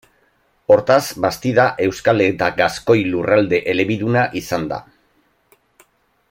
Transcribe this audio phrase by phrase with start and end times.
[0.75, 4.81] Hortaz, Bastida euskal eta gaskoi lurralde elebiduna izan da.